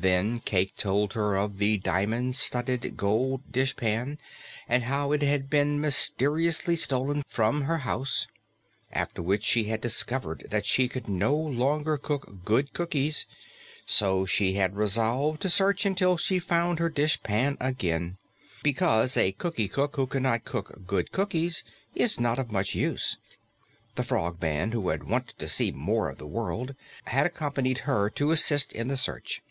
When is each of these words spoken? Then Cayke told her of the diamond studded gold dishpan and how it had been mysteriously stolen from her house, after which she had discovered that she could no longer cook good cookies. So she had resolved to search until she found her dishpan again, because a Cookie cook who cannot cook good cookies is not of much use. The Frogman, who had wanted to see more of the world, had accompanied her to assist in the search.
Then 0.00 0.38
Cayke 0.40 0.76
told 0.76 1.14
her 1.14 1.34
of 1.34 1.58
the 1.58 1.78
diamond 1.78 2.36
studded 2.36 2.96
gold 2.96 3.42
dishpan 3.50 4.18
and 4.68 4.84
how 4.84 5.10
it 5.10 5.22
had 5.22 5.50
been 5.50 5.80
mysteriously 5.80 6.76
stolen 6.76 7.24
from 7.26 7.62
her 7.62 7.78
house, 7.78 8.28
after 8.92 9.20
which 9.22 9.42
she 9.42 9.64
had 9.64 9.80
discovered 9.80 10.46
that 10.50 10.66
she 10.66 10.86
could 10.86 11.08
no 11.08 11.34
longer 11.34 11.96
cook 11.96 12.44
good 12.44 12.72
cookies. 12.74 13.26
So 13.86 14.24
she 14.24 14.52
had 14.52 14.76
resolved 14.76 15.40
to 15.40 15.50
search 15.50 15.84
until 15.84 16.16
she 16.16 16.38
found 16.38 16.78
her 16.78 16.90
dishpan 16.90 17.56
again, 17.58 18.18
because 18.62 19.16
a 19.16 19.32
Cookie 19.32 19.66
cook 19.68 19.96
who 19.96 20.06
cannot 20.06 20.44
cook 20.44 20.86
good 20.86 21.10
cookies 21.10 21.64
is 21.96 22.20
not 22.20 22.38
of 22.38 22.52
much 22.52 22.72
use. 22.72 23.16
The 23.96 24.04
Frogman, 24.04 24.70
who 24.70 24.90
had 24.90 25.02
wanted 25.04 25.38
to 25.40 25.48
see 25.48 25.72
more 25.72 26.08
of 26.08 26.18
the 26.18 26.26
world, 26.28 26.76
had 27.06 27.26
accompanied 27.26 27.78
her 27.78 28.08
to 28.10 28.30
assist 28.30 28.72
in 28.72 28.86
the 28.86 28.96
search. 28.96 29.42